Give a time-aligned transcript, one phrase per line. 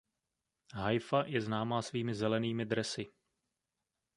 [0.81, 3.05] Haifa je známá svými zelenými dresy.